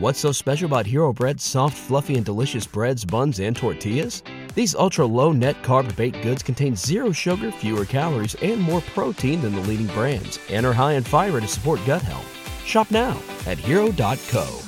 [0.00, 4.22] What's so special about Hero Bread's soft, fluffy, and delicious breads, buns, and tortillas?
[4.54, 9.42] These ultra low net carb baked goods contain zero sugar, fewer calories, and more protein
[9.42, 12.24] than the leading brands, and are high in fiber to support gut health.
[12.64, 14.60] Shop now at hero.co.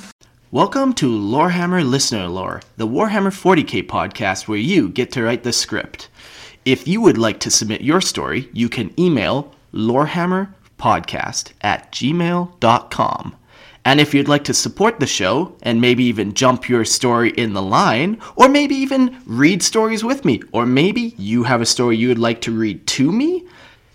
[0.51, 5.51] Welcome to Lorehammer Listener Lore, the Warhammer 40k podcast where you get to write the
[5.51, 6.09] script.
[6.63, 13.35] If you would like to submit your story, you can email lorehammerpodcast at gmail.com.
[13.85, 17.53] And if you'd like to support the show and maybe even jump your story in
[17.53, 21.97] the line, or maybe even read stories with me, or maybe you have a story
[21.97, 23.45] you would like to read to me,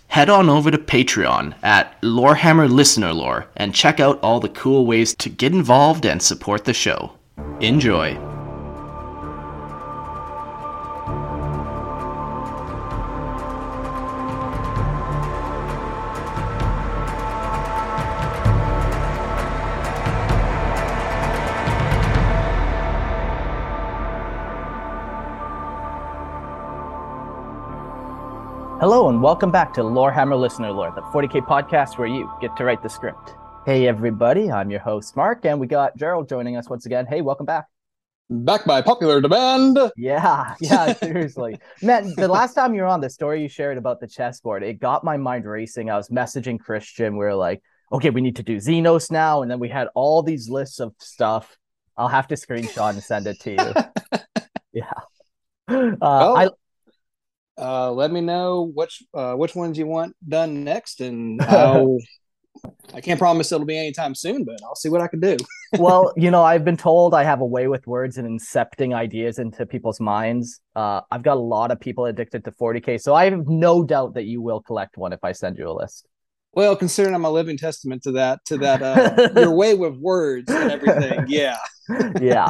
[0.07, 4.85] head on over to Patreon at Lorehammer Listener Lore and check out all the cool
[4.85, 7.13] ways to get involved and support the show.
[7.59, 8.28] Enjoy.
[28.79, 32.63] Hello and welcome back to Lorehammer Listener Lore, the 40k podcast where you get to
[32.63, 33.33] write the script.
[33.65, 37.05] Hey everybody, I'm your host Mark, and we got Gerald joining us once again.
[37.05, 37.65] Hey, welcome back.
[38.29, 39.77] Back by popular demand.
[39.97, 41.59] Yeah, yeah, seriously.
[41.81, 44.79] Man, the last time you were on, the story you shared about the chessboard, it
[44.79, 45.89] got my mind racing.
[45.89, 47.17] I was messaging Christian.
[47.17, 49.41] We are like, okay, we need to do Xenos now.
[49.41, 51.57] And then we had all these lists of stuff.
[51.97, 54.19] I'll have to screenshot and send it to you.
[54.71, 54.93] yeah.
[55.67, 56.47] Uh, Well, I,
[57.59, 61.99] uh, let me know which uh, which ones you want done next, and I'll.
[62.93, 65.37] I can't promise it'll be anytime soon, but I'll see what I can do.
[65.79, 69.39] well, you know, I've been told I have a way with words and incepting ideas
[69.39, 70.59] into people's minds.
[70.75, 74.15] Uh, I've got a lot of people addicted to 40k, so I have no doubt
[74.15, 76.09] that you will collect one if I send you a list.
[76.53, 80.49] Well, considering I'm a living testament to that, to that, uh, your way with words
[80.49, 81.25] and everything.
[81.27, 81.57] Yeah.
[82.19, 82.49] yeah.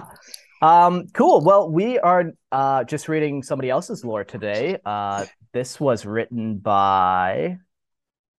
[0.62, 1.42] Um, cool.
[1.42, 4.78] Well, we are uh, just reading somebody else's lore today.
[4.84, 7.58] Uh, this was written by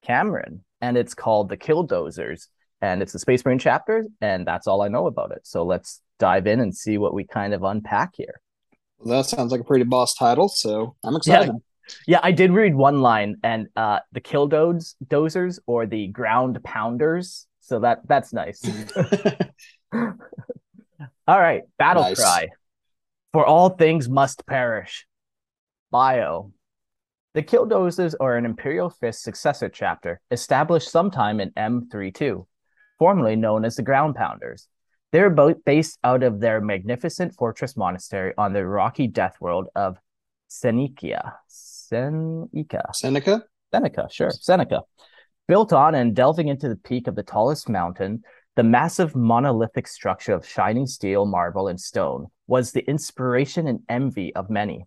[0.03, 2.49] Cameron, and it's called The Killdozers,
[2.83, 5.41] and it's a Space Marine chapter, and that's all I know about it.
[5.45, 8.41] So let's dive in and see what we kind of unpack here.
[8.99, 11.55] Well, that sounds like a pretty boss title, so I'm excited.
[12.07, 17.47] Yeah, I did read one line, and uh, the Killdodes dozers or the ground pounders.
[17.61, 18.63] So that that's nice.
[21.31, 22.19] All right, battle Nice.
[22.19, 22.49] cry.
[23.33, 25.07] For all things must perish.
[25.93, 26.51] Bio.
[27.35, 32.47] The Killdozers are an Imperial Fist successor chapter established sometime in M32,
[32.99, 34.67] formerly known as the Ground Pounders.
[35.13, 39.99] They're both based out of their magnificent fortress monastery on the rocky death world of
[40.49, 41.35] Seneca.
[41.47, 42.91] Seneca.
[42.93, 43.45] Seneca.
[43.73, 44.31] Seneca, sure.
[44.31, 44.83] Seneca.
[45.47, 48.25] Built on and delving into the peak of the tallest mountain,
[48.61, 54.35] the massive monolithic structure of shining steel, marble, and stone was the inspiration and envy
[54.35, 54.85] of many.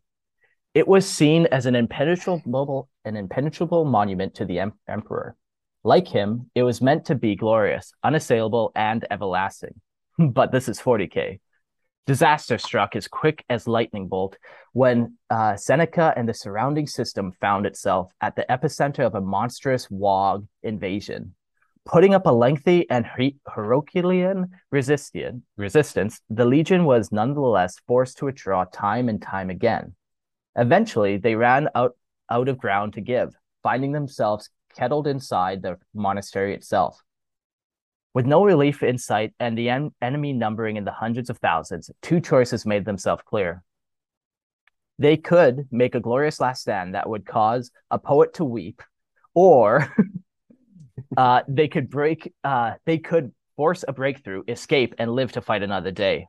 [0.75, 5.35] It was seen as an impenetrable, an impenetrable monument to the em- emperor.
[5.83, 9.81] Like him, it was meant to be glorious, unassailable, and everlasting.
[10.19, 11.39] but this is 40k.
[12.05, 14.37] Disaster struck as quick as lightning bolt
[14.73, 19.87] when uh, Seneca and the surrounding system found itself at the epicenter of a monstrous
[19.87, 21.33] Waaagh invasion.
[21.85, 28.25] Putting up a lengthy and Her- Herculean resistance, resistance, the Legion was nonetheless forced to
[28.25, 29.95] withdraw time and time again.
[30.55, 31.97] Eventually, they ran out,
[32.29, 37.03] out of ground to give, finding themselves kettled inside the monastery itself.
[38.13, 41.89] With no relief in sight and the en- enemy numbering in the hundreds of thousands,
[42.01, 43.63] two choices made themselves clear.
[44.99, 48.81] They could make a glorious last stand that would cause a poet to weep,
[49.33, 49.93] or
[51.17, 52.33] uh, they could break.
[52.43, 56.27] Uh, they could force a breakthrough, escape, and live to fight another day.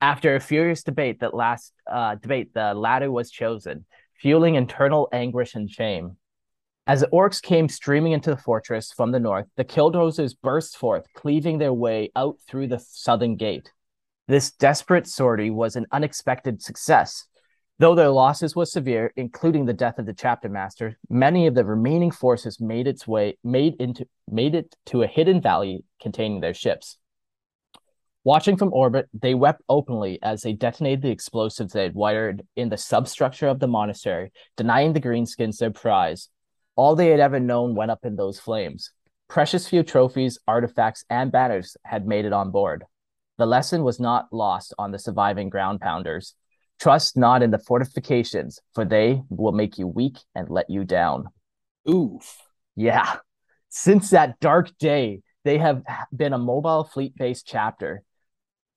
[0.00, 3.86] After a furious debate, that last uh, debate, the latter was chosen,
[4.20, 6.16] fueling internal anguish and shame.
[6.86, 11.06] As the orcs came streaming into the fortress from the north, the Killdozers burst forth,
[11.14, 13.72] cleaving their way out through the southern gate.
[14.28, 17.26] This desperate sortie was an unexpected success.
[17.78, 21.64] Though their losses were severe, including the death of the chapter master, many of the
[21.64, 26.54] remaining forces made its way made into made it to a hidden valley containing their
[26.54, 26.98] ships.
[28.22, 32.68] Watching from orbit, they wept openly as they detonated the explosives they had wired in
[32.68, 36.28] the substructure of the monastery, denying the Greenskins their prize.
[36.76, 38.92] All they had ever known went up in those flames.
[39.28, 42.84] Precious few trophies, artifacts, and banners had made it on board.
[43.36, 46.34] The lesson was not lost on the surviving ground pounders.
[46.80, 51.26] Trust not in the fortifications, for they will make you weak and let you down.
[51.88, 52.38] Oof.
[52.76, 53.16] Yeah.
[53.68, 55.82] Since that dark day, they have
[56.14, 58.02] been a mobile fleet based chapter,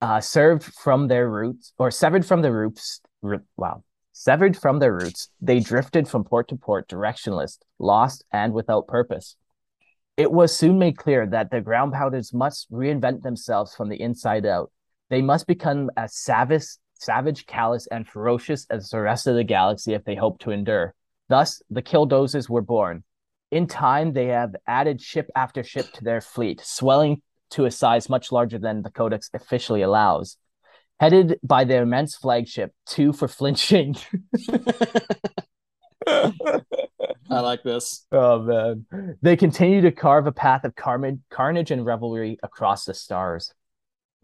[0.02, 3.02] uh, served from their roots or severed from the roots.
[3.24, 3.84] R- wow.
[4.12, 9.36] Severed from their roots, they drifted from port to port, directionless, lost, and without purpose.
[10.18, 14.48] It was soon made clear that the ground pounders must reinvent themselves from the inside
[14.48, 14.72] out.
[15.12, 16.66] They must become as savage,
[17.00, 20.94] savage, callous, and ferocious as the rest of the galaxy if they hope to endure.
[21.30, 23.04] Thus, the Killdozers were born.
[23.52, 27.22] In time, they have added ship after ship to their fleet, swelling
[27.52, 30.38] to a size much larger than the Codex officially allows.
[31.00, 33.96] Headed by their immense flagship, two for flinching.
[37.30, 38.06] I like this.
[38.12, 39.18] Oh man.
[39.22, 43.54] They continue to carve a path of carmi- carnage and revelry across the stars.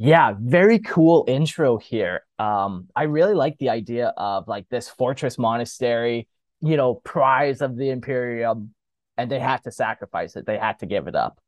[0.03, 2.23] Yeah, very cool intro here.
[2.37, 6.27] Um, I really like the idea of like this fortress monastery,
[6.59, 8.73] you know, prize of the Imperium,
[9.17, 10.45] and they had to sacrifice it.
[10.45, 11.39] They had to give it up.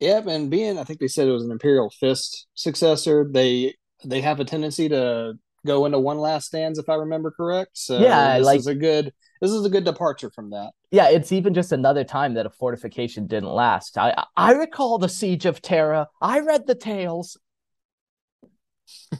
[0.00, 4.20] Yep, and being I think they said it was an Imperial Fist successor, they they
[4.20, 5.34] have a tendency to
[5.64, 7.70] go into one last stands if I remember correct.
[7.74, 10.72] So Yeah, this like- is a good this is a good departure from that.
[10.90, 13.96] Yeah, it's even just another time that a fortification didn't last.
[13.96, 16.08] I I recall the siege of Terra.
[16.20, 17.36] I read the tales.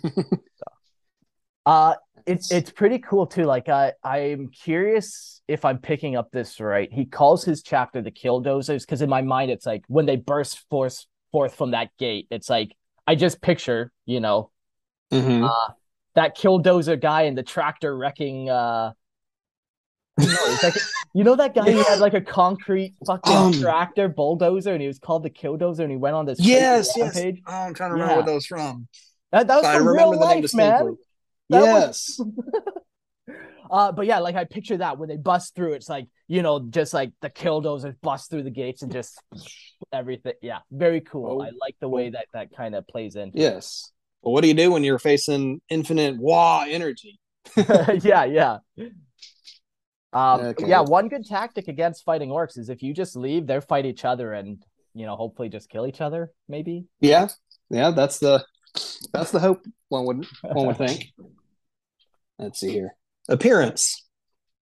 [1.67, 1.95] uh
[2.27, 3.45] it's it's pretty cool too.
[3.45, 6.93] Like I I'm curious if I'm picking up this right.
[6.93, 10.69] He calls his chapter the Killdozers because in my mind it's like when they burst
[10.69, 12.75] forth forth from that gate, it's like
[13.07, 14.51] I just picture, you know,
[15.13, 15.49] Mhm.
[15.49, 15.73] uh
[16.15, 18.93] that Killdozer guy in the tractor wrecking uh
[20.19, 20.75] you know, it's like
[21.15, 24.89] you know that guy who had like a concrete fucking Um, tractor bulldozer and he
[24.89, 27.15] was called the Killdozer and he went on this yes, yes.
[27.15, 27.43] rampage.
[27.47, 28.03] Oh, I'm trying to Yeah.
[28.03, 28.89] remember what that was from.
[29.37, 30.43] That, that was I remember real the name life, man.
[30.43, 30.93] distinctly.
[31.51, 32.21] That yes.
[33.69, 36.61] Uh, but yeah, like I picture that when they bust through, it's like you know,
[36.71, 39.21] just like the killdozers bust through the gates and just
[39.93, 40.35] everything.
[40.41, 41.41] Yeah, very cool.
[41.41, 43.33] Oh, I like the way that that kind of plays in.
[43.35, 43.91] yes.
[44.23, 47.19] Well, what do you do when you're facing infinite Waaagh energy?
[47.57, 48.59] yeah, yeah.
[50.13, 50.69] Um, Okay.
[50.69, 54.05] yeah, one good tactic against fighting orcs is if you just leave, they fight each
[54.05, 56.87] other and you know, hopefully just kill each other, maybe.
[57.01, 57.29] Yeah,
[57.69, 57.91] yeah.
[57.91, 58.45] That's the
[59.13, 61.13] that's the hope one would one would think.
[62.39, 62.95] Let's see here.
[63.29, 64.03] Appearance.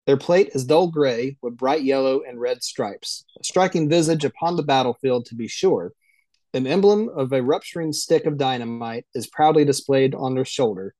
[0.07, 3.23] Their plate is dull gray with bright yellow and red stripes.
[3.39, 5.93] A striking visage upon the battlefield, to be sure.
[6.53, 10.95] An emblem of a rupturing stick of dynamite is proudly displayed on their shoulder.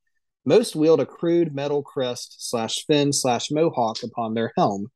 [0.46, 4.88] Most wield a crude metal crest slash fin slash mohawk upon their helm.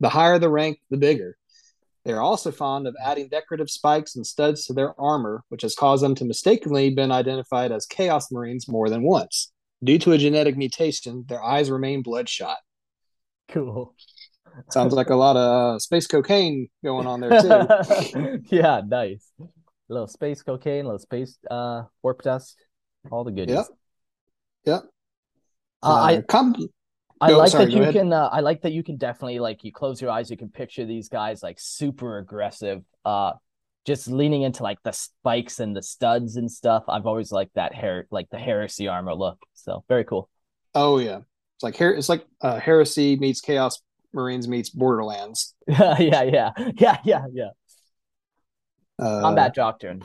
[0.00, 1.36] The higher the rank, the bigger.
[2.04, 5.74] They are also fond of adding decorative spikes and studs to their armor, which has
[5.74, 9.52] caused them to mistakenly been identified as Chaos Marines more than once.
[9.84, 12.58] Due to a genetic mutation, their eyes remain bloodshot.
[13.48, 13.94] Cool.
[14.70, 18.40] Sounds like a lot of uh, space cocaine going on there too.
[18.56, 19.30] yeah, nice.
[19.40, 19.44] A
[19.88, 22.56] little space cocaine, a little space uh warp dust,
[23.10, 23.56] all the goodies.
[23.56, 23.66] Yep.
[24.64, 24.82] Yep.
[25.82, 26.68] Uh, I Uh, com-
[27.20, 27.94] I Go- like sorry, that you ahead.
[27.94, 28.12] can.
[28.12, 30.84] Uh, I like that you can definitely like you close your eyes, you can picture
[30.86, 33.32] these guys like super aggressive, uh,
[33.86, 36.84] just leaning into like the spikes and the studs and stuff.
[36.88, 39.38] I've always liked that hair, like the heresy armor look.
[39.54, 40.28] So very cool.
[40.74, 41.18] oh yeah,
[41.56, 45.54] it's like her- it's like uh, Heresy meets Chaos Marines meets Borderlands.
[45.68, 47.50] yeah, yeah, yeah, yeah, yeah.
[48.98, 50.02] Uh, Combat doctrine.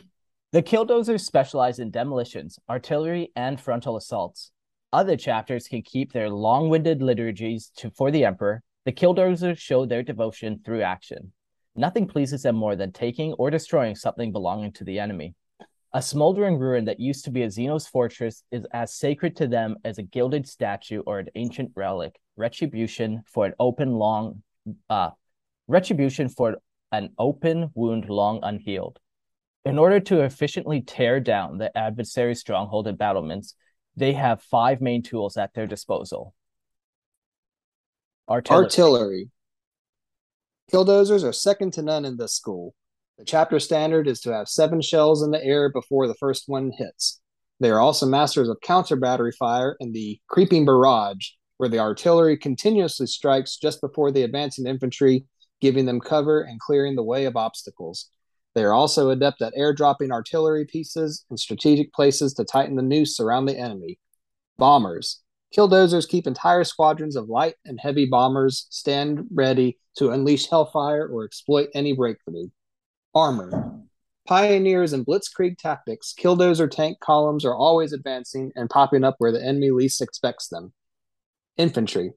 [0.51, 4.51] The Killdozers specialize in demolitions, artillery, and frontal assaults.
[4.93, 8.63] Other chapters can keep their long-winded liturgies to, for the Emperor.
[8.85, 11.31] The Killdozers show their devotion through action.
[11.75, 15.35] Nothing pleases them more than taking or destroying something belonging to the enemy.
[15.93, 19.77] A smoldering ruin that used to be a Xenos fortress is as sacred to them
[19.83, 22.19] as a gilded statue or an ancient relic.
[22.37, 24.43] Retribution for an open long,
[24.89, 25.11] uh,
[25.67, 26.57] retribution for
[26.91, 28.99] an open wound long unhealed.
[29.63, 33.55] In order to efficiently tear down the adversary's stronghold and battlements,
[33.95, 36.33] they have five main tools at their disposal.
[38.29, 38.63] Artillery.
[38.63, 39.29] Artillery.
[40.71, 42.73] Killdozers are second to none in this school.
[43.17, 46.71] The chapter standard is to have seven shells in the air before the first one
[46.77, 47.21] hits.
[47.59, 52.35] They are also masters of counter battery fire and the creeping barrage, where the artillery
[52.35, 55.25] continuously strikes just before the advancing infantry,
[55.61, 58.09] giving them cover and clearing the way of obstacles.
[58.55, 63.19] They are also adept at airdropping artillery pieces in strategic places to tighten the noose
[63.19, 63.99] around the enemy.
[64.57, 65.21] Bombers.
[65.55, 71.25] Killdozers keep entire squadrons of light and heavy bombers stand ready to unleash hellfire or
[71.25, 72.47] exploit any breakthrough.
[73.13, 73.81] Armor.
[74.27, 79.45] Pioneers in blitzkrieg tactics, killdozer tank columns are always advancing and popping up where the
[79.45, 80.73] enemy least expects them.
[81.57, 82.13] Infantry.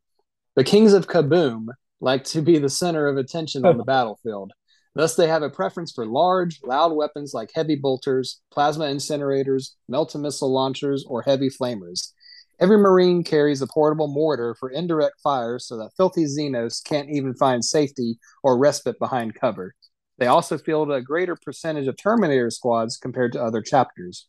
[0.56, 1.66] The kings of Kaboom
[2.00, 4.52] like to be the center of attention on the battlefield.
[4.98, 10.20] Thus, they have a preference for large, loud weapons like heavy bolters, plasma incinerators, melta
[10.20, 12.12] missile launchers, or heavy flamers.
[12.58, 17.32] Every Marine carries a portable mortar for indirect fire so that filthy Xenos can't even
[17.34, 19.76] find safety or respite behind cover.
[20.18, 24.26] They also field a greater percentage of Terminator squads compared to other chapters.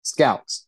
[0.00, 0.66] Scouts.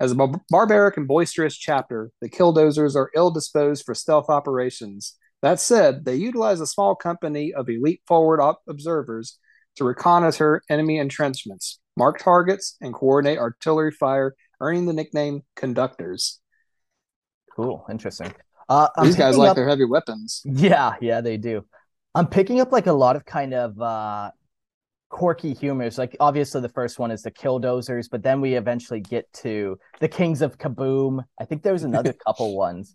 [0.00, 5.16] As a bar- barbaric and boisterous chapter, the Killdozers are ill disposed for stealth operations.
[5.42, 9.38] That said, they utilize a small company of elite forward op- observers
[9.76, 16.38] to reconnoiter enemy entrenchments, mark targets, and coordinate artillery fire, earning the nickname Conductors.
[17.56, 18.32] Cool, interesting.
[18.68, 20.42] Uh, These guys like up- their heavy weapons.
[20.44, 21.64] Yeah, yeah, they do.
[22.14, 24.30] I'm picking up like a lot of kind of uh
[25.08, 25.98] quirky humors.
[25.98, 30.08] Like obviously the first one is the Killdozers, but then we eventually get to the
[30.08, 31.24] Kings of Kaboom.
[31.40, 32.94] I think there was another couple ones.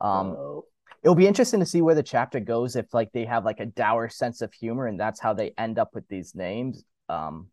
[0.00, 0.62] Um
[1.04, 3.66] it'll be interesting to see where the chapter goes if like they have like a
[3.66, 6.84] dour sense of humor and that's how they end up with these names.
[7.10, 7.48] Um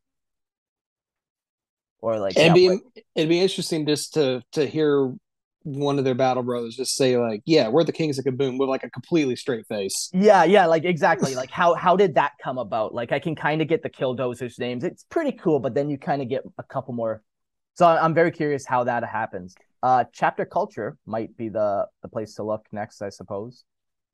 [2.02, 2.80] or like It'd yeah, be
[3.16, 5.14] it'd be interesting just to to hear
[5.64, 8.70] one of their battle brothers just say like, "Yeah, we're the kings of Kaboom" with
[8.70, 10.14] like a completely straight face.
[10.14, 11.36] Yeah, yeah, like exactly.
[11.36, 12.94] Like how how did that come about?
[12.94, 14.84] Like I can kind of get the Killdozers names.
[14.84, 17.24] It's pretty cool, but then you kind of get a couple more.
[17.76, 19.58] So I'm very curious how that happens.
[19.84, 23.64] Uh chapter culture might be the the place to look next, I suppose.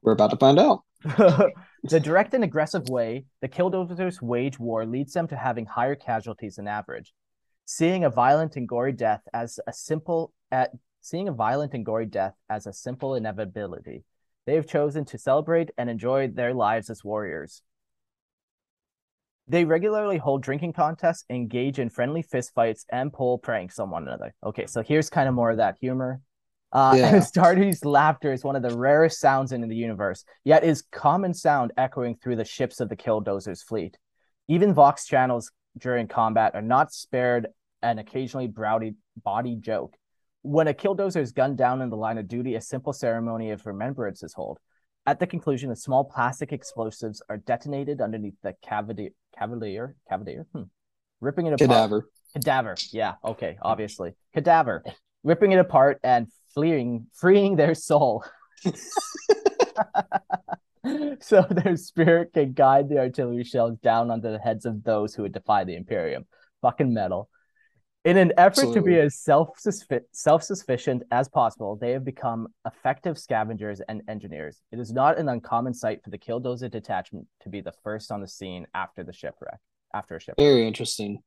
[0.02, 0.84] We're about to find out.
[1.04, 6.56] the direct and aggressive way the Killdozers wage war leads them to having higher casualties
[6.56, 7.14] than average.
[7.66, 10.72] Seeing a violent and gory death as a simple at
[11.02, 14.04] seeing a violent and gory death as a simple inevitability,
[14.46, 17.62] they have chosen to celebrate and enjoy their lives as warriors.
[19.48, 24.34] They regularly hold drinking contests, engage in friendly fistfights, and pull pranks on one another.
[24.44, 26.22] Okay, so here's kind of more of that humor.
[26.72, 27.24] Uh, Yeah.
[27.84, 32.16] Laughter is one of the rarest sounds in the universe, yet is common sound echoing
[32.16, 33.98] through the ships of the Killdozers fleet.
[34.50, 37.48] Even Vox channels during combat are not spared
[37.82, 39.96] an occasionally browdy body joke.
[40.42, 43.66] When a Killdozer is gunned down in the line of duty, a simple ceremony of
[43.66, 44.60] remembrance is held.
[45.08, 50.64] At the conclusion, the small plastic explosives are detonated underneath the cavalier, cavalier, cavalier, hmm.
[51.22, 51.70] ripping it apart.
[51.70, 52.10] Cadaver.
[52.34, 52.76] Cadaver.
[52.92, 53.14] Yeah.
[53.24, 53.58] Okay.
[53.62, 54.84] Obviously, cadaver,
[55.24, 58.26] ripping it apart and fleeing, freeing their soul.
[61.22, 65.22] so their spirit can guide the artillery shells down onto the heads of those who
[65.22, 66.26] would defy the Imperium.
[66.62, 67.30] Fucking metal.
[68.08, 69.60] In an effort to be as self
[70.14, 74.62] self sufficient as possible, they have become effective scavengers and engineers.
[74.72, 78.22] It is not an uncommon sight for the Killdozer detachment to be the first on
[78.22, 79.60] the scene after the shipwreck.
[79.94, 80.38] After a shipwreck.
[80.38, 81.22] Very interesting.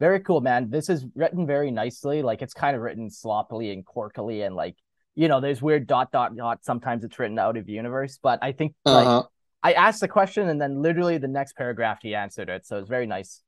[0.00, 0.70] Very cool, man.
[0.70, 2.22] This is written very nicely.
[2.22, 4.76] Like it's kind of written sloppily and quirkily, and like
[5.14, 6.64] you know, there's weird dot dot dot.
[6.64, 9.24] Sometimes it's written out of universe, but I think like Uh-huh.
[9.62, 12.64] I asked the question, and then literally the next paragraph he answered it.
[12.64, 13.42] So it's very nice.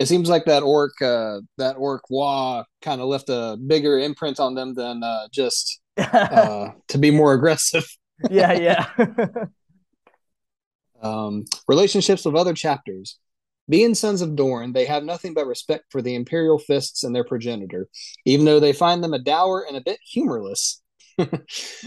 [0.00, 4.40] It seems like that orc, uh, that orc Waaagh, kind of left a bigger imprint
[4.40, 7.86] on them than uh, just uh, to be more aggressive.
[8.30, 8.86] yeah, yeah.
[11.02, 13.18] Um, relationships with other chapters.
[13.70, 17.24] Being sons of Dorn, they have nothing but respect for the Imperial Fists and their
[17.24, 17.88] progenitor,
[18.26, 20.82] even though they find them a dour and a bit humorless.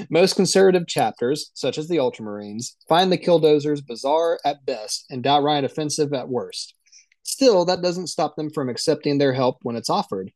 [0.10, 5.64] Most conservative chapters, such as the Ultramarines, find the Killdozers bizarre at best and downright
[5.64, 6.74] offensive at worst.
[7.24, 10.32] Still, that doesn't stop them from accepting their help when it's offered.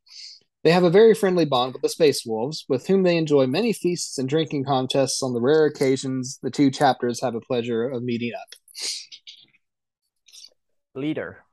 [0.64, 3.72] They have a very friendly bond with the Space Wolves, with whom they enjoy many
[3.72, 8.02] feasts and drinking contests on the rare occasions the two chapters have a pleasure of
[8.02, 8.48] meeting up.
[10.94, 11.44] Leader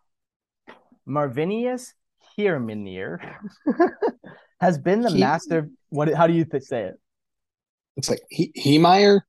[1.07, 1.93] Marvinius
[2.37, 3.19] Hierminir
[4.59, 5.69] has been the He- master.
[5.89, 6.11] What?
[6.13, 6.95] How do you th- say it?
[7.97, 9.21] It's like he Heemeyer,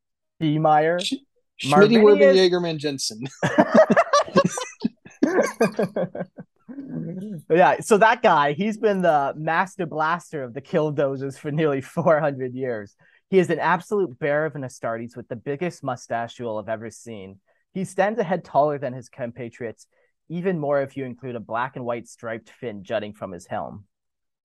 [0.43, 1.05] Heemeyer.
[1.05, 1.15] Sch-
[1.63, 3.25] Schmitty Marvinius- Jagerman Jensen.
[7.50, 12.55] yeah, so that guy, he's been the master blaster of the Killdozers for nearly 400
[12.55, 12.95] years.
[13.31, 16.90] He is an absolute bear of an Astartes with the biggest mustache you'll have ever
[16.90, 17.40] seen.
[17.73, 19.87] He stands a head taller than his compatriots,
[20.28, 23.85] even more if you include a black and white striped fin jutting from his helm.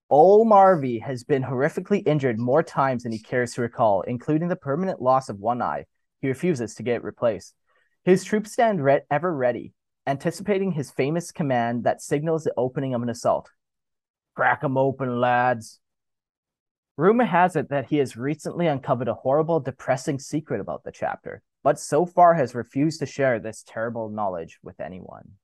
[0.09, 4.57] Ol Marvy has been horrifically injured more times than he cares to recall, including the
[4.57, 5.85] permanent loss of one eye.
[6.21, 7.55] He refuses to get it replaced.
[8.03, 9.73] His troops stand re- ever ready,
[10.07, 13.49] anticipating his famous command that signals the opening of an assault.
[14.35, 15.79] Crack 'em open, lads.
[16.97, 21.41] Rumor has it that he has recently uncovered a horrible, depressing secret about the chapter,
[21.63, 25.37] but so far has refused to share this terrible knowledge with anyone.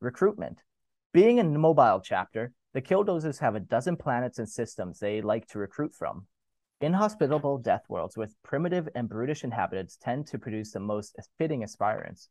[0.00, 0.58] Recruitment.
[1.12, 5.58] Being a mobile chapter, the Killdozers have a dozen planets and systems they like to
[5.58, 6.26] recruit from.
[6.80, 12.28] Inhospitable death worlds with primitive and brutish inhabitants tend to produce the most fitting aspirants.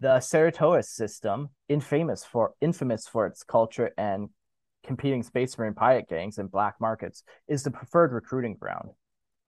[0.00, 4.28] The Ceratoris system, infamous for infamous for its culture and
[4.84, 8.90] competing space marine pirate gangs and black markets, is the preferred recruiting ground.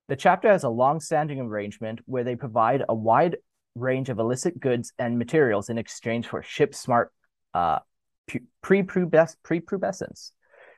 [0.08, 3.36] The chapter has a long-standing arrangement where they provide a wide
[3.74, 7.12] range of illicit goods and materials in exchange for ship smart
[7.54, 7.80] uh,
[8.62, 10.32] pre-pubescence.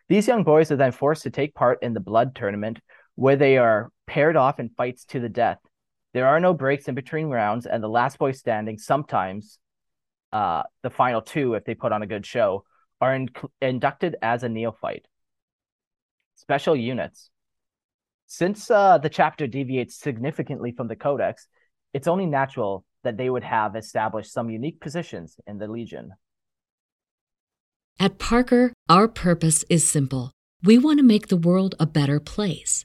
[0.09, 2.81] These young boys are then forced to take part in the blood tournament
[3.17, 5.59] where they are paired off in fights to the death.
[6.13, 9.59] There are no breaks in between rounds, and the last boy standing, sometimes
[10.33, 12.65] uh, the final two, if they put on a good show,
[13.01, 13.31] are in-
[13.61, 15.07] inducted as a neophyte.
[16.37, 17.31] Special units.
[18.27, 21.47] Since uh, the chapter deviates significantly from the Codex,
[21.93, 26.13] it's only natural that they would have established some unique positions in the Legion.
[28.01, 30.33] At Parker, our purpose is simple.
[30.63, 32.85] We want to make the world a better place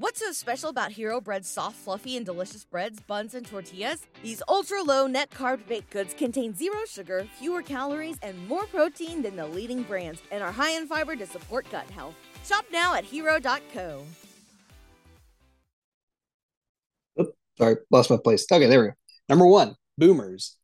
[0.00, 4.06] What's so special about Hero Bread's soft, fluffy, and delicious breads, buns, and tortillas?
[4.22, 9.22] These ultra low net carb baked goods contain zero sugar, fewer calories, and more protein
[9.22, 12.14] than the leading brands, and are high in fiber to support gut health.
[12.46, 14.04] Shop now at hero.co.
[17.20, 18.46] Oops, sorry, lost my place.
[18.52, 18.94] Okay, there we go.
[19.28, 20.58] Number one, boomers.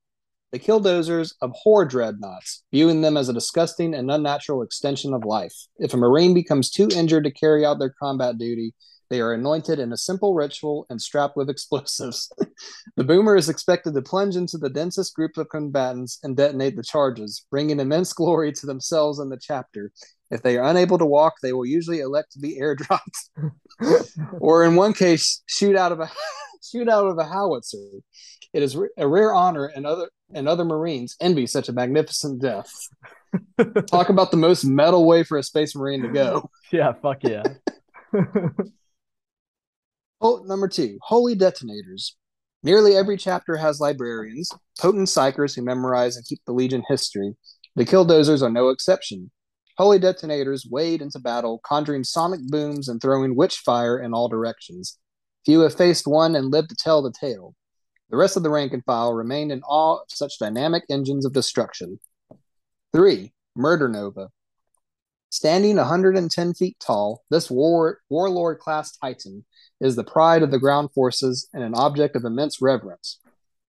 [0.52, 5.66] The killdozers abhor dreadnoughts, viewing them as a disgusting and unnatural extension of life.
[5.78, 8.74] If a Marine becomes too injured to carry out their combat duty,
[9.14, 12.32] they are anointed in a simple ritual and strapped with explosives.
[12.96, 16.82] the boomer is expected to plunge into the densest group of combatants and detonate the
[16.82, 19.92] charges, bringing immense glory to themselves and the chapter.
[20.32, 23.52] If they are unable to walk, they will usually elect to be airdropped,
[24.40, 26.10] or in one case, shoot out of a
[26.72, 27.86] shoot out of a howitzer.
[28.52, 32.72] It is a rare honor, and other and other Marines envy such a magnificent death.
[33.86, 36.50] Talk about the most metal way for a Space Marine to go.
[36.72, 37.44] Yeah, fuck yeah.
[40.26, 42.16] Oh, number two, holy detonators.
[42.62, 47.36] Nearly every chapter has librarians, potent psykers who memorize and keep the Legion history.
[47.76, 49.30] The Killdozers are no exception.
[49.76, 54.98] Holy detonators wade into battle, conjuring sonic booms and throwing witch fire in all directions.
[55.44, 57.54] Few have faced one and lived to tell the tale.
[58.08, 61.34] The rest of the rank and file remained in awe of such dynamic engines of
[61.34, 62.00] destruction.
[62.94, 63.30] 3.
[63.54, 64.30] Murder Nova.
[65.28, 69.44] Standing 110 feet tall, this war- warlord class titan
[69.80, 73.18] is the pride of the ground forces and an object of immense reverence.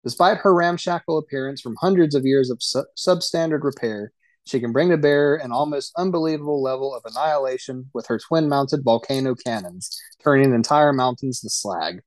[0.03, 4.13] Despite her ramshackle appearance from hundreds of years of su- substandard repair,
[4.47, 8.85] she can bring to bear an almost unbelievable level of annihilation with her twin mounted
[8.85, 12.01] volcano cannons, turning entire mountains to slag.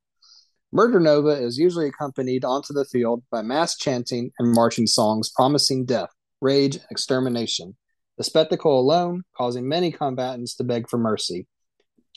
[0.72, 5.86] Murder Nova is usually accompanied onto the field by mass chanting and marching songs promising
[5.86, 7.76] death, rage, and extermination,
[8.18, 11.48] the spectacle alone causing many combatants to beg for mercy.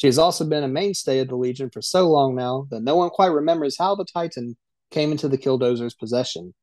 [0.01, 2.97] She has also been a mainstay of the Legion for so long now that no
[2.97, 4.57] one quite remembers how the Titan
[4.91, 6.55] came into the Killdozer's possession.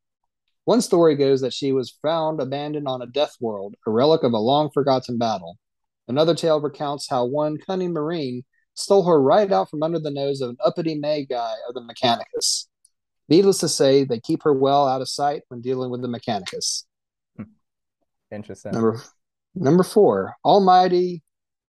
[0.65, 4.33] One story goes that she was found abandoned on a death world, a relic of
[4.33, 5.59] a long forgotten battle.
[6.07, 10.41] Another tale recounts how one cunning marine stole her right out from under the nose
[10.41, 12.65] of an uppity May guy of the Mechanicus.
[13.29, 16.85] Needless to say, they keep her well out of sight when dealing with the Mechanicus.
[17.35, 17.43] Hmm.
[18.31, 18.71] Interesting.
[18.71, 18.99] Number
[19.53, 21.21] number four, Almighty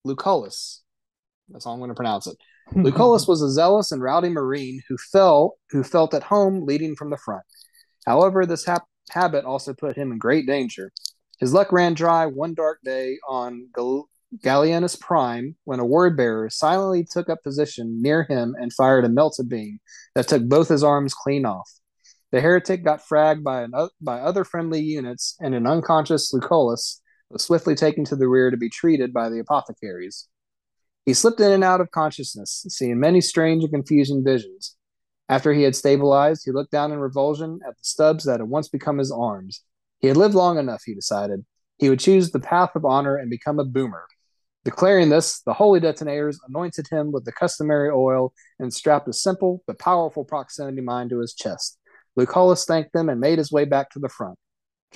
[0.06, 0.84] Lucullus.
[1.48, 2.36] That's how I'm going to pronounce it.
[2.68, 2.82] Hmm.
[2.82, 7.10] Lucullus was a zealous and rowdy marine who felt who felt at home leading from
[7.10, 7.44] the front.
[8.06, 10.92] However, this hap- habit also put him in great danger.
[11.38, 14.08] His luck ran dry one dark day on Gal-
[14.42, 19.08] Gallienus Prime when a word bearer silently took up position near him and fired a
[19.08, 19.78] melta beam
[20.14, 21.70] that took both his arms clean off.
[22.32, 27.44] The heretic got fragged by, an, by other friendly units, and an unconscious Lucullus was
[27.44, 30.28] swiftly taken to the rear to be treated by the apothecaries.
[31.06, 34.76] He slipped in and out of consciousness, seeing many strange and confusing visions.
[35.28, 38.68] After he had stabilized, he looked down in revulsion at the stubs that had once
[38.68, 39.62] become his arms.
[40.00, 41.44] He had lived long enough, he decided.
[41.78, 44.04] he would choose the path of honor and become a boomer.
[44.64, 49.62] Declaring this, the holy detonators anointed him with the customary oil and strapped a simple
[49.66, 51.78] but powerful proximity mine to his chest.
[52.16, 54.38] Lucullus thanked them and made his way back to the front.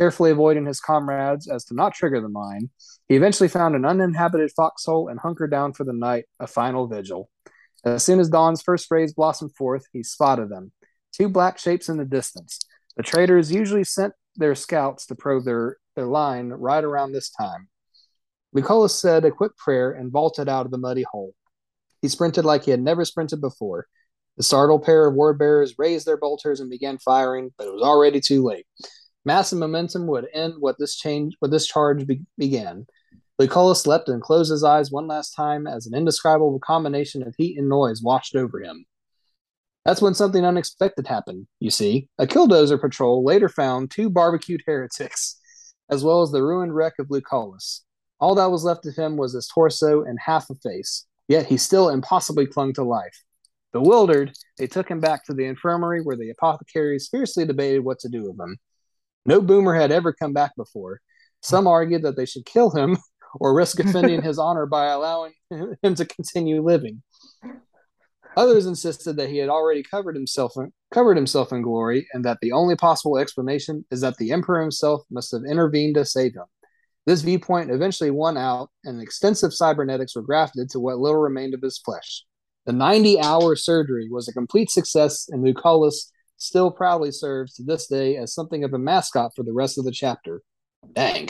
[0.01, 2.71] Carefully avoiding his comrades as to not trigger the mine,
[3.07, 7.29] he eventually found an uninhabited foxhole and hunkered down for the night, a final vigil.
[7.85, 10.73] As soon as dawn's first rays blossomed forth, he spotted them
[11.13, 12.61] two black shapes in the distance.
[12.97, 17.69] The traders usually sent their scouts to probe their, their line right around this time.
[18.55, 21.35] Lucullus said a quick prayer and vaulted out of the muddy hole.
[22.01, 23.87] He sprinted like he had never sprinted before.
[24.39, 27.83] The startled pair of word bearers raised their bolters and began firing, but it was
[27.83, 28.65] already too late.
[29.25, 32.87] Massive momentum would end what this change, what this charge be- began.
[33.39, 37.59] Lucullus leapt and closed his eyes one last time as an indescribable combination of heat
[37.59, 38.85] and noise washed over him.
[39.85, 42.09] That's when something unexpected happened, you see.
[42.19, 45.39] A killdozer patrol later found two barbecued heretics,
[45.89, 47.83] as well as the ruined wreck of Lucullus.
[48.21, 51.57] All that was left of him was his torso and half a face, yet he
[51.57, 53.25] still impossibly clung to life.
[53.73, 58.11] Bewildered, they took him back to the infirmary where the apothecaries fiercely debated what to
[58.11, 58.59] do with him.
[59.27, 61.01] No boomer had ever come back before.
[61.43, 62.99] Some argued that they should kill him
[63.41, 65.33] or risk offending his honor by allowing
[65.83, 67.03] him to continue living.
[68.37, 72.39] Others insisted that he had already covered himself in, covered himself in glory, and that
[72.41, 76.45] the only possible explanation is that the emperor himself must have intervened to save him.
[77.07, 81.63] This viewpoint eventually won out, and extensive cybernetics were grafted to what little remained of
[81.63, 82.25] his flesh.
[82.67, 88.17] The 90-hour surgery was a complete success, and Lucullus still proudly serves to this day
[88.17, 90.43] as something of a mascot for the rest of the chapter.
[90.95, 91.29] Dang.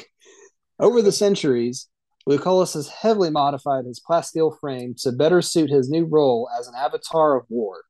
[0.79, 1.89] Over the centuries,
[2.27, 6.75] Lucullus has heavily modified his plasteel frame to better suit his new role as an
[6.77, 7.83] avatar of war.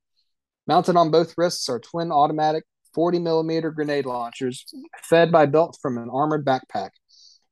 [0.66, 4.64] Mounted on both wrists are twin automatic 40 millimeter grenade launchers,
[5.02, 6.90] fed by belts from an armored backpack.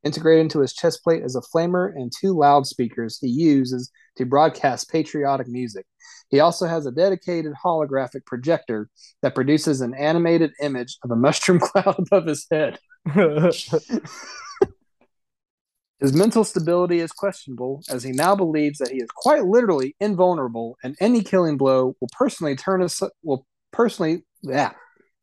[0.05, 4.91] Integrated into his chest plate is a flamer and two loudspeakers he uses to broadcast
[4.91, 5.87] patriotic music.
[6.31, 8.89] He also has a dedicated holographic projector
[9.23, 12.79] that produces an animated image of a mushroom cloud above his head.
[16.01, 20.77] His mental stability is questionable, as he now believes that he is quite literally invulnerable,
[20.85, 24.75] and any killing blow will personally turn us will personally yeah,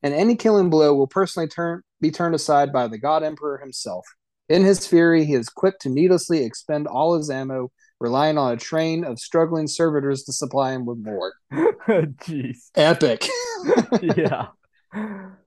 [0.04, 4.06] and any killing blow will personally turn be turned aside by the God Emperor himself.
[4.48, 8.58] In his fury, he is quick to needlessly expend all his ammo, relying on a
[8.58, 11.34] train of struggling servitors to supply him with more.
[11.54, 12.70] Jeez.
[12.76, 13.28] Epic.
[14.16, 14.50] yeah.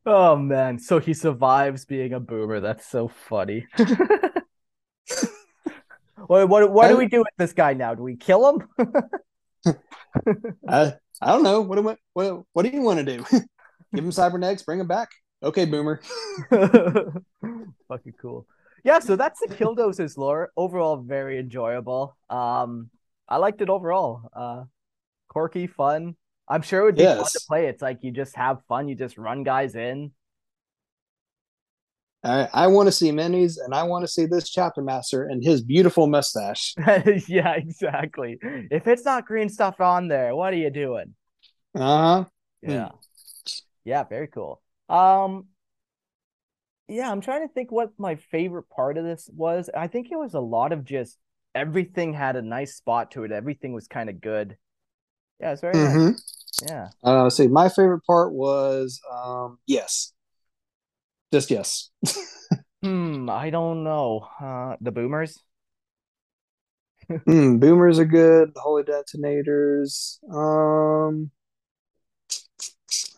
[0.04, 0.80] Oh man.
[0.80, 2.58] So he survives being a boomer.
[2.58, 3.66] That's so funny.
[6.26, 7.94] what what what do we do with this guy now?
[7.94, 9.76] Do we kill him?
[10.68, 11.60] I I don't know.
[11.60, 13.24] What do I, what what do you want to do?
[13.94, 15.10] Give him cybernetics, bring him back.
[15.40, 16.00] Okay, boomer.
[16.50, 18.46] Fucking cool.
[18.84, 20.50] Yeah, so that's the Killdozers lore.
[20.56, 22.16] Overall, very enjoyable.
[22.30, 22.90] Um,
[23.28, 24.30] I liked it overall.
[24.34, 24.64] Uh,
[25.28, 26.16] quirky, fun.
[26.48, 27.66] I'm sure it would be fun to play.
[27.66, 28.88] It's like you just have fun.
[28.88, 30.12] You just run guys in.
[32.24, 35.42] I, I want to see minis, and I want to see this chapter master and
[35.42, 36.74] his beautiful mustache.
[37.28, 38.38] yeah, exactly.
[38.42, 41.14] If it's not green stuff on there, what are you doing?
[41.74, 42.24] Uh huh.
[42.62, 42.88] Yeah.
[43.84, 44.60] Yeah, very cool.
[44.88, 45.46] Um
[46.88, 49.70] yeah, I'm trying to think what my favorite part of this was.
[49.76, 51.18] I think it was a lot of just
[51.54, 53.32] everything had a nice spot to it.
[53.32, 54.56] Everything was kind of good.
[55.40, 56.02] Yeah, it's very nice.
[56.02, 56.10] hmm
[56.60, 56.90] Yeah.
[57.04, 60.12] Uh, see, my favorite part was um, yes,
[61.32, 61.90] just yes.
[62.82, 64.28] Hmm, I don't know.
[64.40, 65.38] Uh the boomers?
[67.26, 68.54] Mm, boomers are good.
[68.54, 70.20] The holy detonators.
[70.32, 71.30] Um,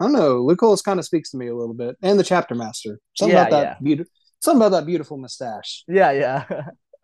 [0.00, 0.42] I don't know.
[0.42, 2.98] Lucullus kind of speaks to me a little bit, and the chapter master.
[3.14, 3.74] Something Yeah, about that yeah.
[3.82, 4.10] beautiful.
[4.40, 5.84] Something about that beautiful mustache.
[5.86, 6.44] Yeah, yeah.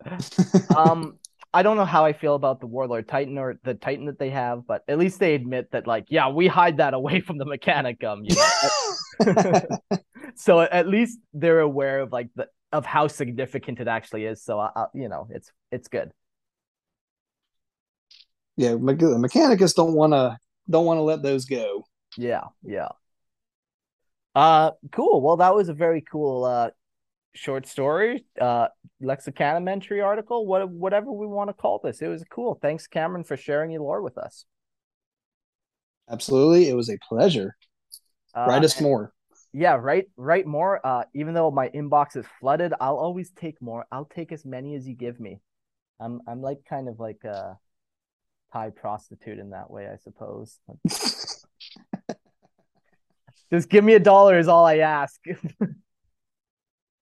[0.75, 1.17] um
[1.53, 4.29] I don't know how I feel about the Warlord Titan or the Titan that they
[4.31, 7.45] have, but at least they admit that like, yeah, we hide that away from the
[7.45, 9.63] Mechanicum, you know.
[10.35, 14.43] so at least they're aware of like the of how significant it actually is.
[14.43, 16.11] So I, I, you know, it's it's good.
[18.57, 20.37] yeah, me- the Mechanicus don't want to
[20.69, 21.85] don't want to let those go.
[22.17, 22.89] Yeah, yeah.
[24.35, 25.21] Uh, cool.
[25.21, 26.69] Well, that was a very cool uh
[27.33, 28.67] short story, uh,
[29.01, 32.01] lexicanum entry article, what whatever we want to call this.
[32.01, 32.57] It was cool.
[32.61, 34.45] Thanks, Cameron, for sharing your lore with us.
[36.09, 37.55] Absolutely, it was a pleasure.
[38.35, 39.13] Uh, Write us more.
[39.53, 40.85] Yeah, write write more.
[40.85, 43.85] Uh, even though my inbox is flooded, I'll always take more.
[43.91, 45.39] I'll take as many as you give me.
[45.99, 47.57] I'm I'm like kind of like a
[48.53, 50.59] Thai prostitute in that way, I suppose.
[53.51, 55.19] Just give me a dollar is all I ask.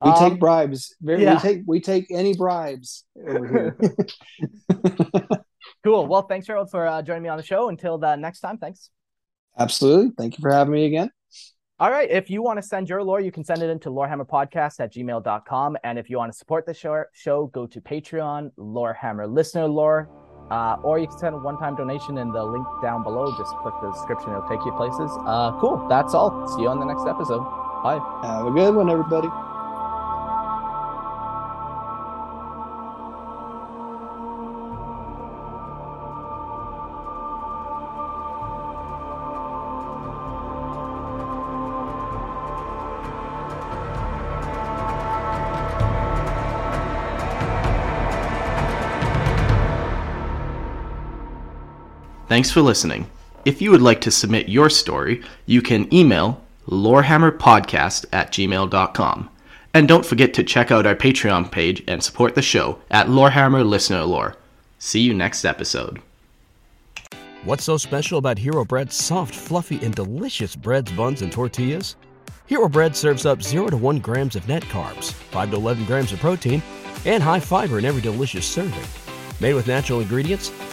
[0.02, 0.94] We Um, take bribes.
[1.02, 1.36] Yeah.
[1.36, 3.78] We take we take any bribes over here.
[5.84, 6.08] Cool.
[6.08, 7.70] Well, thanks, Harold, for uh, joining me on the show.
[7.70, 8.90] Until the next time, thanks.
[9.58, 10.12] Absolutely.
[10.18, 11.12] Thank you for having me again.
[11.80, 12.10] All right.
[12.10, 15.78] If you want to send your lore, you can send it into lorehammerpodcast at gmail.com.
[15.84, 20.10] And if you want to support the show, show go to Patreon, Lorehammer Listener Lore,
[20.52, 23.32] uh, or you can send a one time donation in the link down below.
[23.38, 25.12] Just click the description, it'll take you places.
[25.26, 25.88] Uh, cool.
[25.90, 26.48] That's all.
[26.56, 27.44] See you on the next episode.
[27.84, 28.00] Bye.
[28.24, 29.30] Have a good one, everybody.
[52.36, 53.10] Thanks for listening.
[53.46, 59.30] If you would like to submit your story, you can email lorehammerpodcast at gmail.com.
[59.74, 63.66] And don't forget to check out our Patreon page and support the show at Lorehammer
[63.66, 64.36] Listener Lore.
[64.80, 66.02] See you next episode.
[67.46, 71.96] What's so special about Hero Bread's soft, fluffy, and delicious breads, buns, and tortillas?
[72.48, 76.12] Hero Bread serves up 0 to 1 grams of net carbs, 5 to 11 grams
[76.12, 76.62] of protein,
[77.06, 78.84] and high fiber in every delicious serving.
[79.40, 80.52] Made with natural ingredients,